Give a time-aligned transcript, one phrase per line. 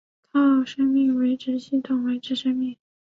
[0.31, 2.75] 靠生命维持系统维持生命。